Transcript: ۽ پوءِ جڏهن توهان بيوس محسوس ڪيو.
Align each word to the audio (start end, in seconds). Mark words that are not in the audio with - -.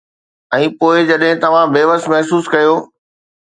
۽ 0.55 0.63
پوءِ 0.79 0.95
جڏهن 1.09 1.41
توهان 1.43 1.67
بيوس 1.77 2.03
محسوس 2.15 2.45
ڪيو. 2.57 2.73